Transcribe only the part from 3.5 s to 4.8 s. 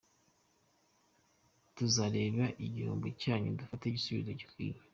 dufate igisubizo gikwiriye.